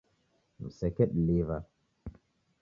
[0.63, 1.57] Msekediliw'a